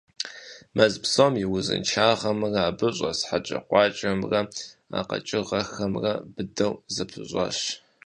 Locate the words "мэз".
0.75-0.93